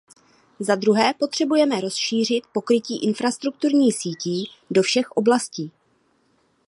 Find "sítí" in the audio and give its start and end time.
3.91-4.49